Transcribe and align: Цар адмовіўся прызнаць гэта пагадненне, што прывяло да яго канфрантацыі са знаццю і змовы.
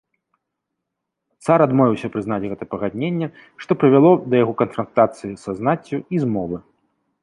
Цар 1.47 1.59
адмовіўся 1.65 2.07
прызнаць 2.17 2.41
гэта 2.51 2.63
пагадненне, 2.73 3.27
што 3.65 3.71
прывяло 3.85 4.11
да 4.31 4.35
яго 4.43 4.53
канфрантацыі 4.67 5.35
са 5.47 5.51
знаццю 5.63 5.97
і 6.15 6.29
змовы. 6.29 6.57